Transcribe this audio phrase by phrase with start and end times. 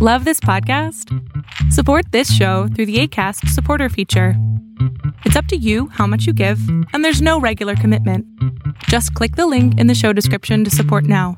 [0.00, 1.12] Love this podcast?
[1.72, 4.34] Support this show through the ACAST supporter feature.
[5.24, 6.60] It's up to you how much you give,
[6.92, 8.24] and there's no regular commitment.
[8.84, 11.36] Just click the link in the show description to support now.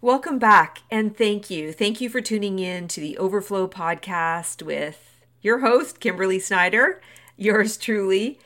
[0.00, 1.74] Welcome back, and thank you.
[1.74, 7.02] Thank you for tuning in to the Overflow podcast with your host, Kimberly Snider,
[7.36, 8.40] yours truly.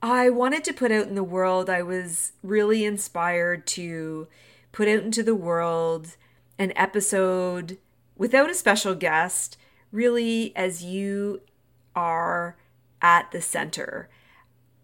[0.00, 4.28] I wanted to put out in the world, I was really inspired to
[4.70, 6.14] put out into the world
[6.56, 7.78] an episode
[8.16, 9.56] without a special guest,
[9.90, 11.40] really as you
[11.94, 12.56] are
[13.00, 14.08] at the center.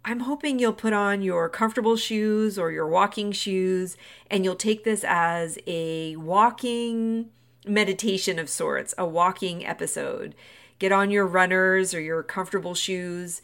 [0.05, 3.97] I'm hoping you'll put on your comfortable shoes or your walking shoes
[4.31, 7.31] and you'll take this as a walking
[7.67, 10.35] meditation of sorts, a walking episode.
[10.79, 13.43] Get on your runners or your comfortable shoes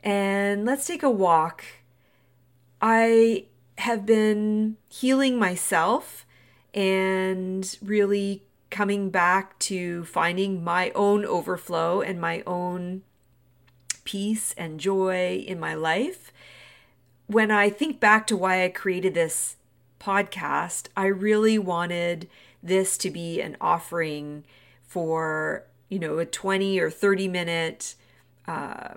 [0.00, 1.64] and let's take a walk.
[2.80, 3.46] I
[3.78, 6.26] have been healing myself
[6.72, 13.02] and really coming back to finding my own overflow and my own
[14.04, 16.32] peace and joy in my life.
[17.26, 19.56] When I think back to why I created this
[20.00, 22.28] podcast, I really wanted
[22.62, 24.44] this to be an offering
[24.82, 27.94] for, you know, a 20 or 30 minute
[28.46, 28.94] uh,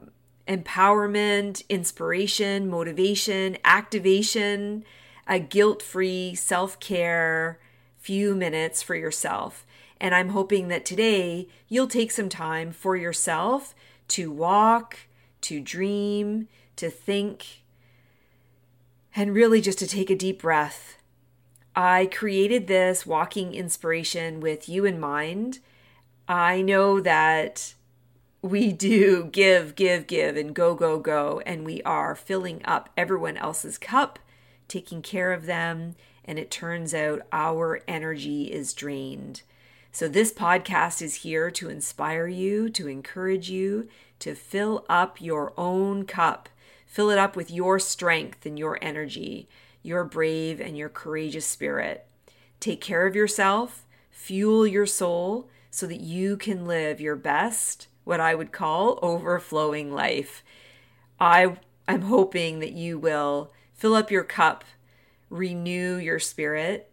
[0.47, 4.83] empowerment, inspiration, motivation, activation,
[5.27, 7.59] a guilt free self care
[7.97, 9.65] few minutes for yourself.
[10.01, 13.75] And I'm hoping that today you'll take some time for yourself
[14.09, 14.97] to walk,
[15.41, 16.47] to dream,
[16.77, 17.63] to think,
[19.15, 20.97] and really just to take a deep breath.
[21.75, 25.59] I created this walking inspiration with you in mind.
[26.27, 27.75] I know that
[28.41, 33.37] we do give, give, give, and go, go, go, and we are filling up everyone
[33.37, 34.19] else's cup,
[34.67, 39.41] taking care of them, and it turns out our energy is drained.
[39.91, 43.87] So, this podcast is here to inspire you, to encourage you,
[44.19, 46.47] to fill up your own cup.
[46.85, 49.49] Fill it up with your strength and your energy,
[49.81, 52.05] your brave and your courageous spirit.
[52.59, 58.19] Take care of yourself, fuel your soul so that you can live your best, what
[58.19, 60.43] I would call overflowing life.
[61.19, 64.63] I am hoping that you will fill up your cup
[65.29, 66.88] renew your spirit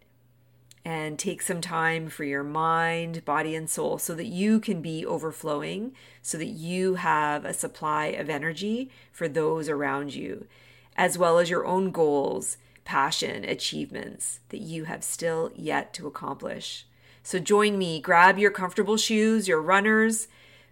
[0.87, 5.05] and take some time for your mind, body, and soul so that you can be
[5.05, 10.47] overflowing, so that you have a supply of energy for those around you,
[10.95, 12.55] as well as your own goals,
[12.85, 16.85] passion, achievements that you have still yet to accomplish.
[17.21, 20.29] So join me, grab your comfortable shoes, your runners,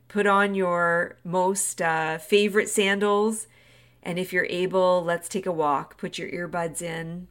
[0.07, 3.47] put on your most uh, favorite sandals,
[4.01, 5.97] and if you're able, let's take a walk.
[5.97, 7.27] Put your earbuds in,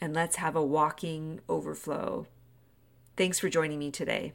[0.00, 2.26] and let's have a walking overflow.
[3.16, 4.32] Thanks for joining me today.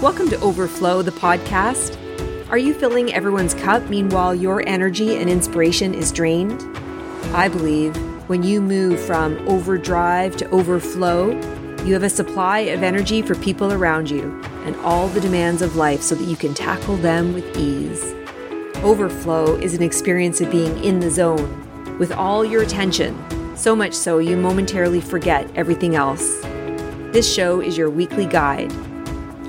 [0.00, 1.98] Welcome to Overflow, the podcast.
[2.50, 6.62] Are you filling everyone's cup meanwhile your energy and inspiration is drained?
[7.34, 7.96] I believe
[8.28, 11.30] when you move from overdrive to overflow,
[11.84, 15.76] you have a supply of energy for people around you and all the demands of
[15.76, 18.14] life so that you can tackle them with ease.
[18.84, 23.16] Overflow is an experience of being in the zone with all your attention
[23.58, 26.40] so much so you momentarily forget everything else.
[27.12, 28.72] This show is your weekly guide.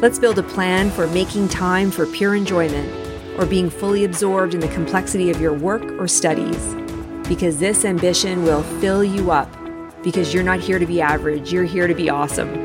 [0.01, 2.89] Let's build a plan for making time for pure enjoyment
[3.37, 6.73] or being fully absorbed in the complexity of your work or studies.
[7.27, 9.53] Because this ambition will fill you up
[10.01, 12.63] because you're not here to be average, you're here to be awesome.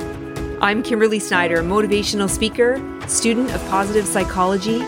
[0.63, 4.81] I'm Kimberly Snider, motivational speaker, student of positive psychology,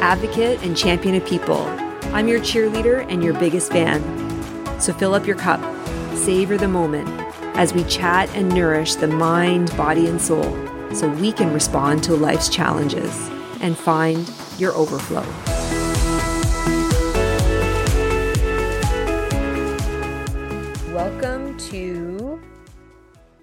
[0.00, 1.62] advocate, and champion of people.
[2.12, 4.00] I'm your cheerleader and your biggest fan.
[4.80, 5.73] So fill up your cup
[6.24, 7.06] savor the moment
[7.54, 10.56] as we chat and nourish the mind, body, and soul
[10.94, 13.28] so we can respond to life's challenges
[13.60, 15.20] and find your overflow.
[20.94, 22.40] Welcome to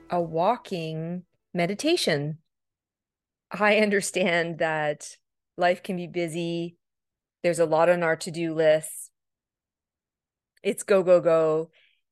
[0.10, 1.22] a walking
[1.54, 2.40] meditation.
[3.52, 5.18] I understand that
[5.56, 6.78] life can be busy.
[7.44, 9.12] There's a lot on our to do list.
[10.64, 11.70] It's go, go, go.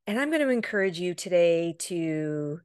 [0.10, 2.62] And I'm going to encourage you today to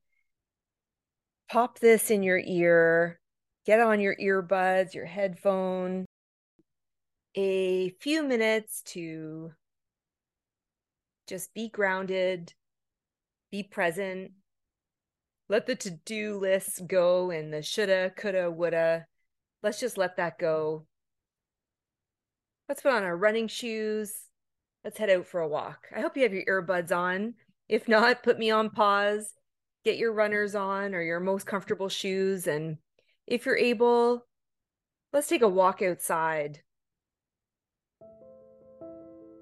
[1.52, 3.20] pop this in your ear,
[3.66, 6.06] get on your earbuds, your headphone,
[7.34, 9.52] a few minutes to
[11.28, 12.54] just be grounded,
[13.52, 14.30] be present.
[15.50, 19.04] Let the to do lists go and the shoulda, coulda, woulda.
[19.62, 20.86] Let's just let that go.
[22.70, 24.23] Let's put on our running shoes
[24.84, 25.86] let's head out for a walk.
[25.94, 27.34] I hope you have your earbuds on.
[27.68, 29.34] If not, put me on pause
[29.84, 32.46] get your runners on or your most comfortable shoes.
[32.46, 32.78] And
[33.26, 34.24] if you're able,
[35.12, 36.60] let's take a walk outside.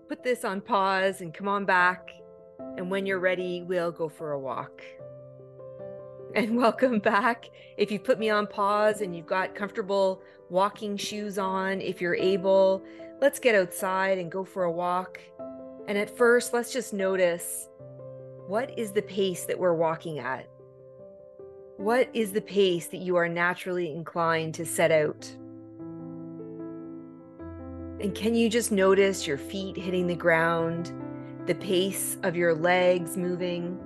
[0.09, 2.11] Put this on pause and come on back.
[2.77, 4.83] And when you're ready, we'll go for a walk.
[6.35, 7.49] And welcome back.
[7.79, 12.17] If you put me on pause and you've got comfortable walking shoes on, if you're
[12.17, 12.85] able,
[13.21, 15.21] let's get outside and go for a walk.
[15.93, 17.69] And at first, let's just notice
[18.47, 20.49] what is the pace that we're walking at?
[21.77, 25.31] What is the pace that you are naturally inclined to set out?
[28.01, 30.95] And can you just notice your feet hitting the ground,
[31.45, 33.79] the pace of your legs moving?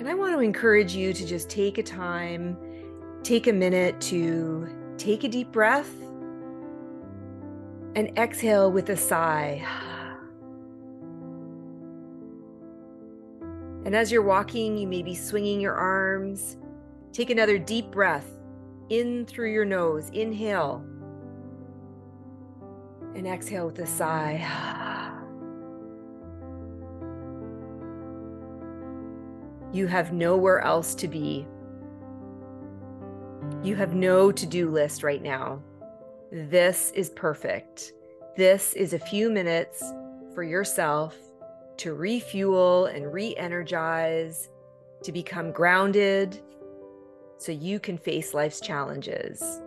[0.00, 2.56] And I want to encourage you to just take a time,
[3.22, 6.03] take a minute to take a deep breath
[7.94, 9.64] and exhale with a sigh.
[13.84, 16.56] And as you're walking, you may be swinging your arms.
[17.12, 18.26] Take another deep breath
[18.88, 20.08] in through your nose.
[20.10, 20.84] Inhale.
[23.14, 24.44] And exhale with a sigh.
[29.72, 31.48] You have nowhere else to be.
[33.64, 35.64] You have no to do list right now.
[36.36, 37.92] This is perfect.
[38.36, 39.84] This is a few minutes
[40.34, 41.16] for yourself
[41.76, 44.48] to refuel and re energize,
[45.04, 46.42] to become grounded
[47.38, 49.62] so you can face life's challenges.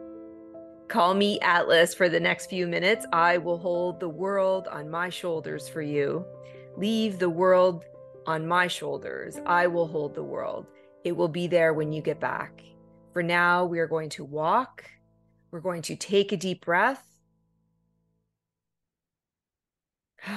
[0.90, 3.06] Call me Atlas for the next few minutes.
[3.14, 6.26] I will hold the world on my shoulders for you.
[6.76, 7.86] Leave the world
[8.26, 9.40] on my shoulders.
[9.46, 10.66] I will hold the world.
[11.06, 12.62] It will be there when you get back.
[13.14, 14.84] For now, we are going to walk
[15.52, 17.04] we're going to take a deep breath.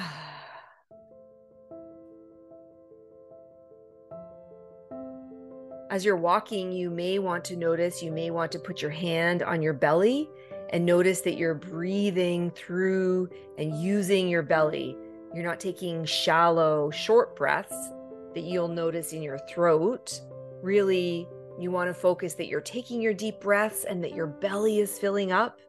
[5.91, 9.43] As you're walking, you may want to notice, you may want to put your hand
[9.43, 10.31] on your belly
[10.73, 13.29] and notice that you're breathing through
[13.59, 14.97] and using your belly.
[15.35, 17.91] You're not taking shallow, short breaths
[18.35, 20.21] that you'll notice in your throat.
[20.63, 21.27] Really
[21.59, 24.99] you want to focus that you're taking your deep breaths and that your belly is
[24.99, 25.61] filling up.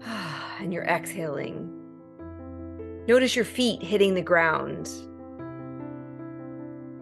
[0.60, 1.74] and you're exhaling.
[3.06, 4.90] Notice your feet hitting the ground.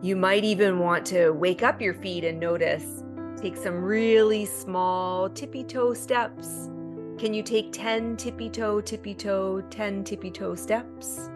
[0.03, 3.03] You might even want to wake up your feet and notice.
[3.37, 6.71] Take some really small tippy toe steps.
[7.19, 11.31] Can you take 10 tippy toe, tippy toe, 10 tippy toe steps?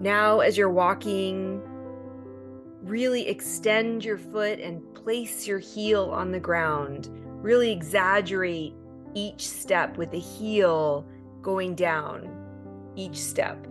[0.00, 1.62] Now, as you're walking,
[2.84, 7.08] really extend your foot and place your heel on the ground.
[7.42, 8.74] Really exaggerate
[9.14, 11.06] each step with the heel
[11.40, 12.28] going down
[12.94, 13.66] each step.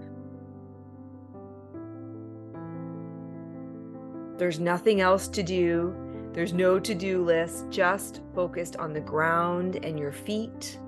[4.38, 5.96] There's nothing else to do.
[6.34, 10.80] There's no to do list, just focused on the ground and your feet.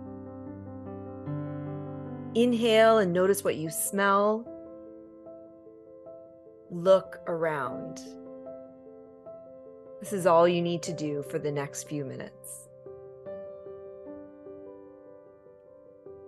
[2.33, 4.45] Inhale and notice what you smell
[6.72, 8.00] look around.
[10.00, 12.70] This is all you need to do for the next few minutes.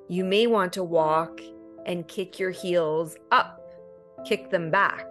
[0.08, 1.42] You may want to walk
[1.86, 3.62] and kick your heels up,
[4.26, 5.06] kick them back.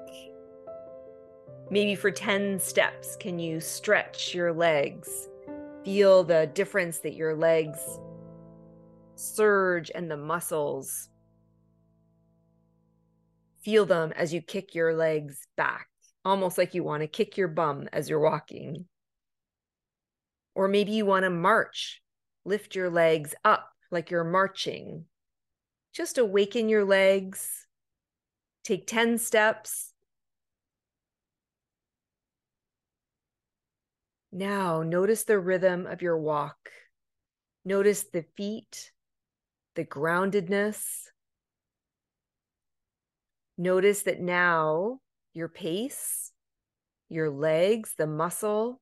[1.70, 5.28] Maybe for 10 steps, can you stretch your legs?
[5.84, 7.78] Feel the difference that your legs
[9.16, 11.08] surge and the muscles
[13.66, 15.88] feel them as you kick your legs back,
[16.24, 18.86] almost like you want to kick your bum as you're walking.
[20.54, 22.00] Or maybe you want to march,
[22.44, 25.06] lift your legs up like you're marching.
[25.92, 27.66] Just awaken your legs,
[28.62, 29.92] take 10 steps.
[34.30, 36.70] Now, notice the rhythm of your walk.
[37.64, 38.92] Notice the feet,
[39.74, 41.08] the groundedness,
[43.58, 44.98] Notice that now
[45.32, 46.32] your pace,
[47.08, 48.80] your legs, the muscle,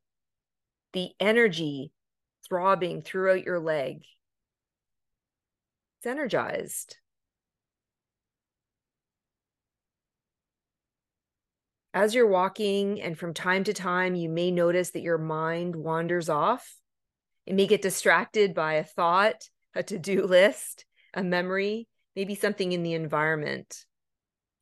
[0.93, 1.93] the energy
[2.49, 4.02] throbbing throughout your leg.
[5.99, 6.97] It's energized.
[11.93, 16.28] As you're walking, and from time to time, you may notice that your mind wanders
[16.28, 16.75] off.
[17.47, 22.73] It may get distracted by a thought, a to do list, a memory, maybe something
[22.73, 23.85] in the environment.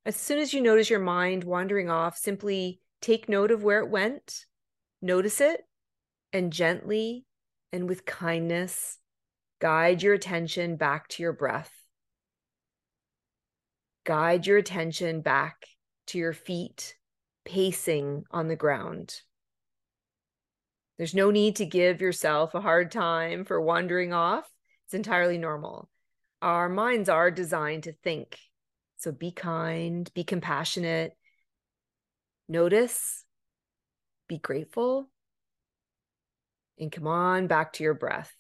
[0.05, 3.91] As soon as you notice your mind wandering off, simply take note of where it
[3.91, 4.47] went,
[5.01, 5.63] notice it,
[6.33, 7.25] and gently
[7.73, 8.99] and with kindness
[9.61, 11.71] guide your attention back to your breath.
[14.05, 15.67] Guide your attention back
[16.09, 16.97] to your feet
[17.45, 19.21] pacing on the ground.
[20.99, 24.49] There's no need to give yourself a hard time for wandering off.
[24.87, 25.89] It's entirely normal.
[26.41, 28.37] Our minds are designed to think.
[29.03, 31.17] So be kind, be compassionate,
[32.49, 33.25] notice,
[34.29, 35.11] be grateful,
[36.79, 38.33] and come on back to your breath.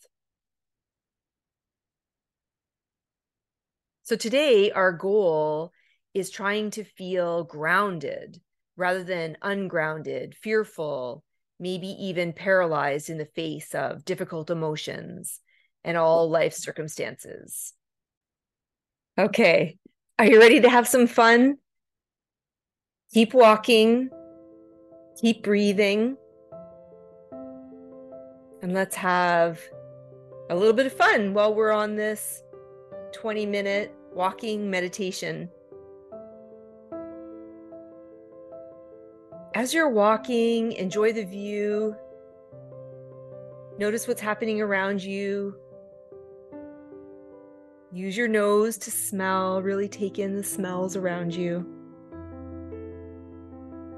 [4.04, 5.72] So today, our goal
[6.14, 8.40] is trying to feel grounded
[8.76, 11.24] rather than ungrounded, fearful,
[11.58, 15.40] maybe even paralyzed in the face of difficult emotions
[15.82, 17.72] and all life circumstances.
[19.18, 19.78] Okay,
[20.22, 21.58] are you ready to have some fun?
[23.12, 24.08] Keep walking,
[25.20, 26.16] keep breathing,
[28.62, 29.60] and let's have
[30.48, 32.40] a little bit of fun while we're on this
[33.14, 35.50] 20 minute walking meditation.
[39.56, 41.96] As you're walking, enjoy the view.
[43.76, 45.56] Notice what's happening around you.
[47.94, 51.66] Use your nose to smell, really take in the smells around you.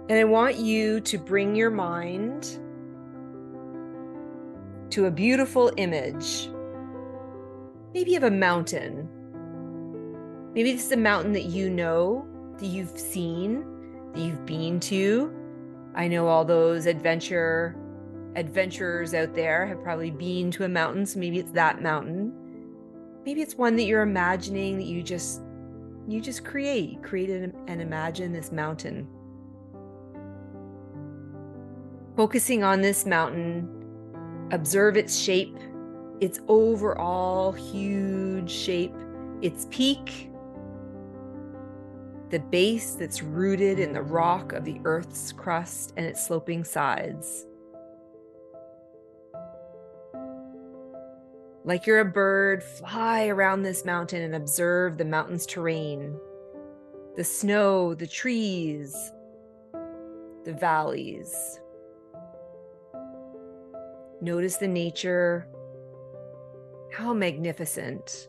[0.08, 2.58] And I want you to bring your mind
[4.90, 6.50] to a beautiful image,
[7.94, 9.08] maybe of a mountain.
[10.54, 12.26] Maybe this is a mountain that you know,
[12.58, 13.64] that you've seen,
[14.12, 15.32] that you've been to.
[15.94, 17.76] I know all those adventure
[18.34, 22.43] adventurers out there have probably been to a mountain, so maybe it's that mountain.
[23.24, 25.40] Maybe it's one that you're imagining that you just
[26.06, 29.08] you just create, create and imagine this mountain.
[32.16, 33.68] Focusing on this mountain,
[34.52, 35.56] observe its shape,
[36.20, 38.94] its overall huge shape,
[39.40, 40.30] its peak,
[42.28, 47.46] the base that's rooted in the rock of the earth's crust and its sloping sides.
[51.66, 56.18] Like you're a bird, fly around this mountain and observe the mountain's terrain
[57.16, 59.12] the snow, the trees,
[60.44, 61.60] the valleys.
[64.20, 65.46] Notice the nature.
[66.92, 68.28] How magnificent.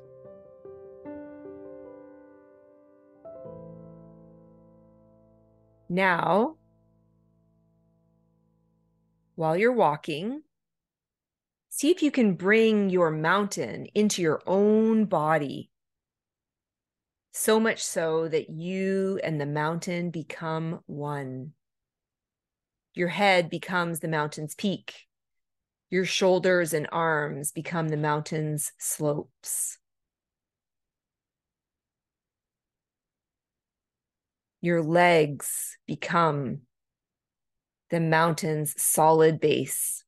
[5.89, 6.58] Now,
[9.34, 10.44] while you're walking,
[11.75, 15.70] see if you can bring your mountain into your own body.
[17.34, 21.51] So much so that you and the mountain become one.
[22.94, 24.94] Your head becomes the mountain's peak.
[25.89, 29.77] Your shoulders and arms become the mountain's slopes.
[34.62, 36.62] your legs become
[37.91, 40.05] the mountain's solid base.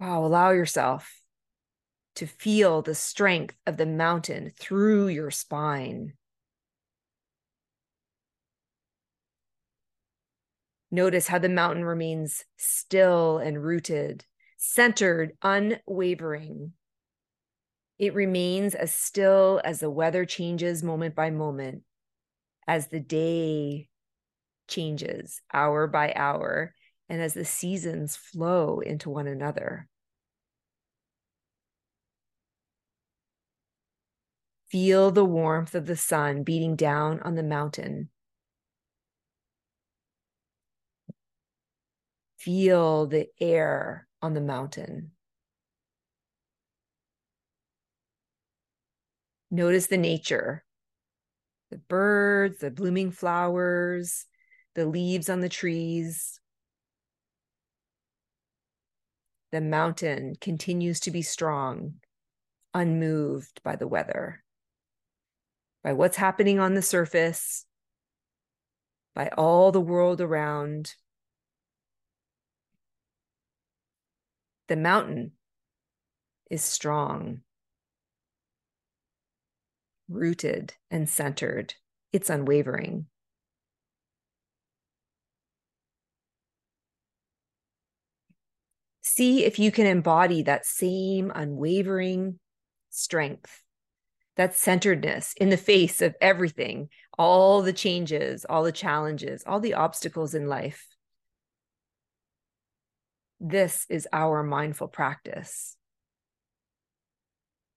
[0.00, 1.20] Wow, allow yourself
[2.14, 6.14] to feel the strength of the mountain through your spine.
[10.90, 14.24] Notice how the mountain remains still and rooted,
[14.56, 16.72] centered, unwavering.
[17.98, 21.82] It remains as still as the weather changes moment by moment
[22.66, 23.90] as the day
[24.66, 26.74] changes hour by hour
[27.10, 29.88] and as the seasons flow into one another.
[34.70, 38.10] Feel the warmth of the sun beating down on the mountain.
[42.38, 45.10] Feel the air on the mountain.
[49.50, 50.64] Notice the nature
[51.72, 54.26] the birds, the blooming flowers,
[54.74, 56.40] the leaves on the trees.
[59.52, 61.94] The mountain continues to be strong,
[62.72, 64.44] unmoved by the weather,
[65.82, 67.66] by what's happening on the surface,
[69.14, 70.94] by all the world around.
[74.68, 75.32] The mountain
[76.48, 77.42] is strong
[80.10, 81.74] rooted and centered.
[82.12, 83.06] It's unwavering.
[89.20, 92.38] See if you can embody that same unwavering
[92.88, 93.62] strength,
[94.36, 99.74] that centeredness in the face of everything, all the changes, all the challenges, all the
[99.74, 100.86] obstacles in life.
[103.38, 105.76] This is our mindful practice.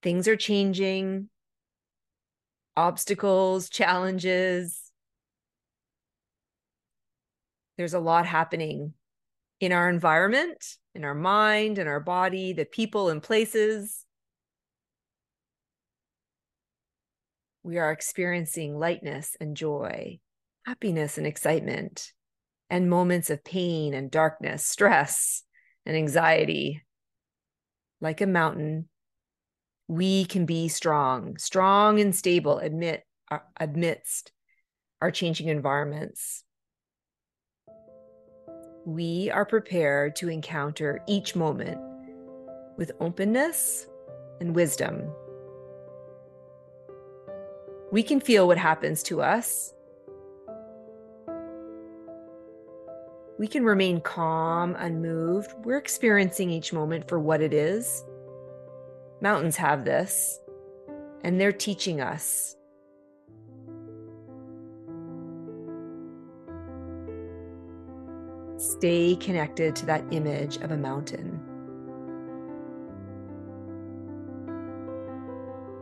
[0.01, 1.27] Things are changing,
[2.77, 4.93] obstacles, challenges.
[7.75, 8.93] There's a lot happening
[9.63, 14.03] in our environment, in our mind, in our body, the people and places.
[17.63, 20.19] We are experiencing lightness and joy,
[20.65, 22.11] happiness and excitement,
[22.69, 25.43] and moments of pain and darkness, stress
[25.85, 26.83] and anxiety.
[28.01, 28.89] Like a mountain,
[29.87, 32.61] we can be strong, strong and stable
[33.31, 34.33] uh, amidst
[35.01, 36.43] our changing environments.
[38.85, 41.77] We are prepared to encounter each moment
[42.77, 43.87] with openness
[44.39, 45.11] and wisdom.
[47.91, 49.73] We can feel what happens to us.
[53.37, 55.53] We can remain calm, unmoved.
[55.63, 58.03] We're experiencing each moment for what it is
[59.23, 60.41] Mountains have this,
[61.23, 62.57] and they're teaching us.
[68.63, 71.37] Stay connected to that image of a mountain.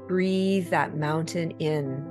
[0.08, 2.04] Breathe that mountain in.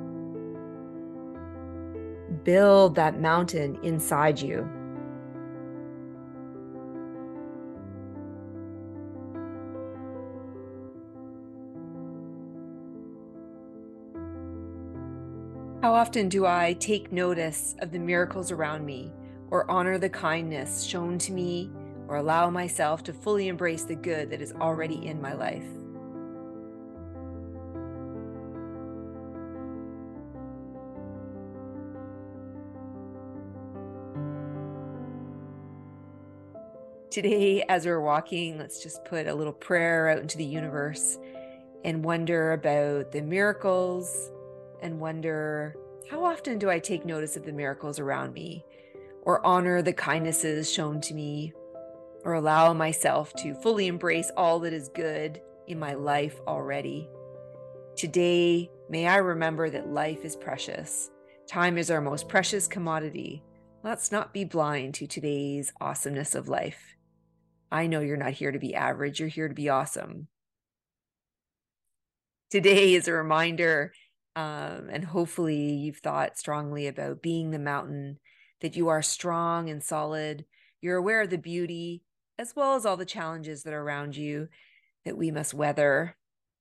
[2.45, 4.61] Build that mountain inside you.
[15.83, 19.13] How often do I take notice of the miracles around me,
[19.51, 21.71] or honor the kindness shown to me,
[22.09, 25.65] or allow myself to fully embrace the good that is already in my life?
[37.11, 41.19] Today, as we're walking, let's just put a little prayer out into the universe
[41.85, 44.31] and wonder about the miracles
[44.81, 45.75] and wonder
[46.09, 48.65] how often do I take notice of the miracles around me,
[49.31, 51.53] or honor the kindnesses shown to me,
[52.25, 57.09] or allow myself to fully embrace all that is good in my life already?
[57.97, 61.13] Today, may I remember that life is precious.
[61.47, 63.45] Time is our most precious commodity.
[63.85, 66.97] Let's not be blind to today's awesomeness of life.
[67.71, 70.27] I know you're not here to be average, you're here to be awesome.
[72.51, 73.93] Today is a reminder
[74.35, 78.19] um, and hopefully, you've thought strongly about being the mountain,
[78.61, 80.45] that you are strong and solid.
[80.81, 82.03] You're aware of the beauty
[82.39, 84.49] as well as all the challenges that are around you
[85.05, 86.17] that we must weather.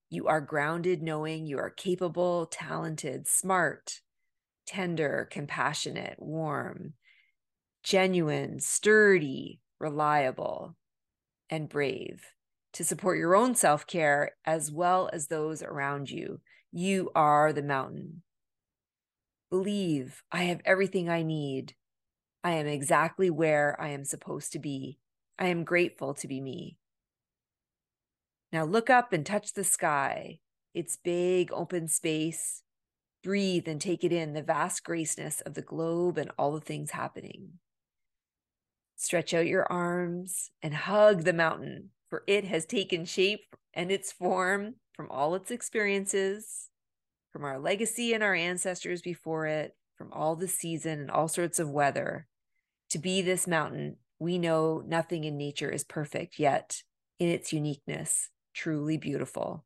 [0.09, 4.01] You are grounded, knowing you are capable, talented, smart,
[4.65, 6.93] tender, compassionate, warm,
[7.83, 10.75] genuine, sturdy, reliable,
[11.49, 12.23] and brave
[12.73, 16.39] to support your own self care as well as those around you.
[16.71, 18.21] You are the mountain.
[19.49, 21.73] Believe I have everything I need.
[22.43, 24.99] I am exactly where I am supposed to be.
[25.37, 26.77] I am grateful to be me.
[28.51, 30.39] Now look up and touch the sky.
[30.73, 32.63] It's big, open space.
[33.23, 36.91] Breathe and take it in the vast graceness of the globe and all the things
[36.91, 37.59] happening.
[38.95, 44.11] Stretch out your arms and hug the mountain, for it has taken shape and its
[44.11, 46.69] form from all its experiences,
[47.31, 51.59] from our legacy and our ancestors before it, from all the season and all sorts
[51.59, 52.25] of weather.
[52.91, 56.83] To be this mountain, we know nothing in nature is perfect, yet
[57.19, 59.65] in its uniqueness, truly beautiful.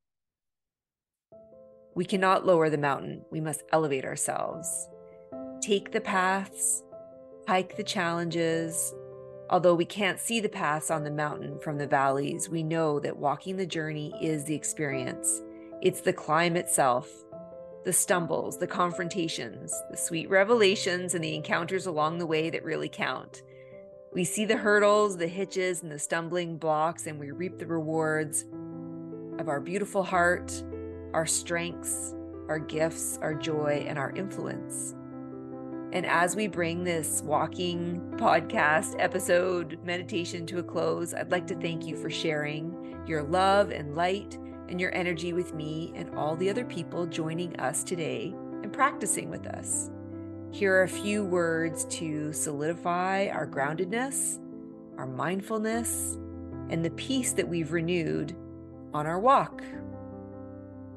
[1.96, 4.90] We cannot lower the mountain, we must elevate ourselves.
[5.62, 6.84] Take the paths,
[7.48, 8.94] hike the challenges,
[9.50, 13.18] Although we can't see the paths on the mountain from the valleys, we know that
[13.18, 15.44] walking the journey is the experience.
[15.82, 17.08] It's the climb itself,
[17.84, 22.90] the stumbles, the confrontations, the sweet revelations, and the encounters along the way that really
[22.90, 23.44] count.
[24.14, 28.46] We see the hurdles, the hitches, and the stumbling blocks, and we reap the rewards
[29.40, 30.64] of our beautiful heart,
[31.14, 32.14] our strengths,
[32.48, 34.94] our gifts, our joy, and our influence.
[35.94, 41.56] And as we bring this walking podcast episode meditation to a close, I'd like to
[41.56, 44.38] thank you for sharing your love and light
[44.70, 49.30] and your energy with me and all the other people joining us today and practicing
[49.30, 49.90] with us.
[50.52, 54.40] Here are a few words to solidify our groundedness,
[54.98, 56.18] our mindfulness,
[56.70, 58.36] and the peace that we've renewed
[58.94, 59.64] on our walk.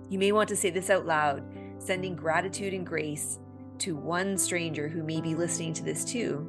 [0.08, 1.42] You may want to say this out loud,
[1.78, 3.38] sending gratitude and grace
[3.78, 6.46] to one stranger who may be listening to this too.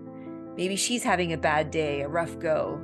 [0.56, 2.82] Maybe she's having a bad day, a rough go,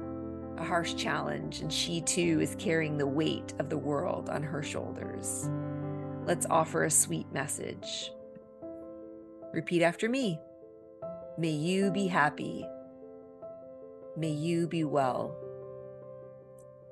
[0.58, 4.64] a harsh challenge, and she too is carrying the weight of the world on her
[4.64, 5.50] shoulders.
[6.26, 8.12] Let's offer a sweet message.
[9.54, 10.40] Repeat after me.
[11.38, 12.66] May you be happy.
[14.16, 15.36] May you be well.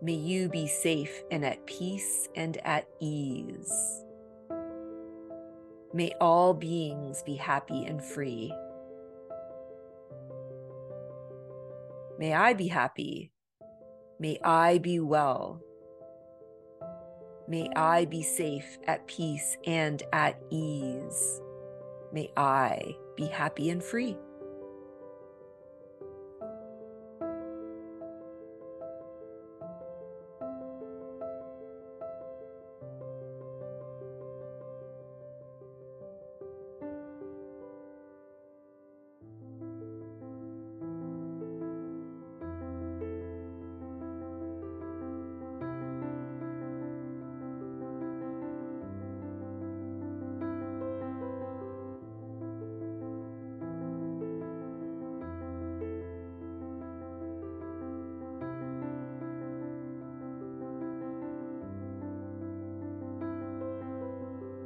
[0.02, 4.04] May you be safe and at peace and at ease.
[5.94, 8.52] May all beings be happy and free.
[12.18, 13.32] May I be happy.
[14.22, 15.60] May I be well.
[17.48, 21.42] May I be safe, at peace, and at ease.
[22.14, 24.16] May I be happy and free.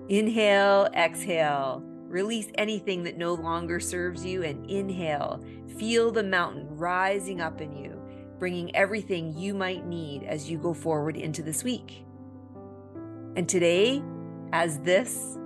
[0.09, 1.81] Inhale, exhale.
[1.83, 5.43] Release anything that no longer serves you and inhale.
[5.77, 7.99] Feel the mountain rising up in you,
[8.37, 12.05] bringing everything you might need as you go forward into this week.
[13.35, 14.03] And today,
[14.53, 15.39] as this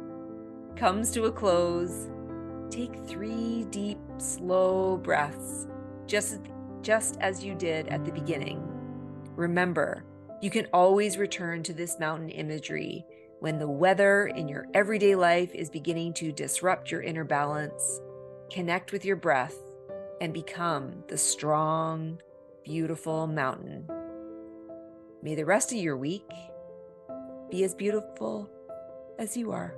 [0.76, 2.10] comes to a close,
[2.70, 5.68] take three deep, slow breaths,
[6.06, 6.42] just,
[6.82, 8.62] just as you did at the beginning.
[9.38, 10.04] Remember,
[10.42, 13.06] you can always return to this mountain imagery
[13.40, 18.02] when the weather in your everyday life is beginning to disrupt your inner balance,
[18.52, 19.56] connect with your breath
[20.20, 22.22] and become the strong,
[22.64, 23.88] beautiful mountain.
[25.24, 26.30] May the rest of your week
[27.50, 28.50] be as beautiful
[29.18, 29.76] as you are.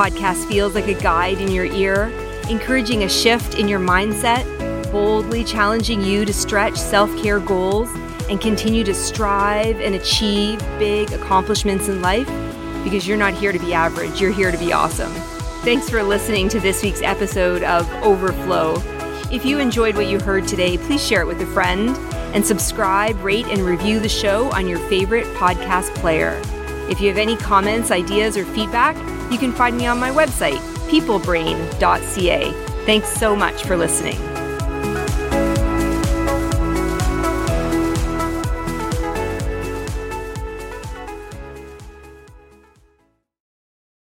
[0.00, 2.04] Podcast feels like a guide in your ear,
[2.48, 4.42] encouraging a shift in your mindset,
[4.90, 7.90] boldly challenging you to stretch self care goals
[8.30, 12.26] and continue to strive and achieve big accomplishments in life
[12.82, 15.12] because you're not here to be average, you're here to be awesome.
[15.64, 18.82] Thanks for listening to this week's episode of Overflow.
[19.30, 21.90] If you enjoyed what you heard today, please share it with a friend
[22.34, 26.40] and subscribe, rate, and review the show on your favorite podcast player.
[26.90, 28.96] If you have any comments, ideas, or feedback,
[29.30, 30.58] you can find me on my website,
[30.90, 32.52] peoplebrain.ca.
[32.84, 34.29] Thanks so much for listening.